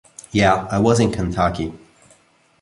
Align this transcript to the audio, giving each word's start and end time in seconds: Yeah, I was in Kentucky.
Yeah, 0.31 0.67
I 0.71 0.79
was 0.79 0.99
in 0.99 1.11
Kentucky. 1.11 1.77